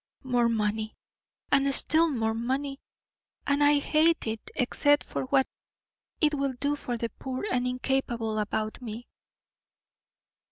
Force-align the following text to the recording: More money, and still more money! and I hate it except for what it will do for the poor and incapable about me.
More 0.23 0.49
money, 0.49 0.95
and 1.51 1.71
still 1.71 2.09
more 2.09 2.33
money! 2.33 2.79
and 3.45 3.63
I 3.63 3.77
hate 3.77 4.25
it 4.25 4.41
except 4.55 5.03
for 5.03 5.25
what 5.25 5.45
it 6.19 6.33
will 6.33 6.53
do 6.53 6.75
for 6.75 6.97
the 6.97 7.09
poor 7.19 7.45
and 7.51 7.67
incapable 7.67 8.39
about 8.39 8.81
me. 8.81 9.07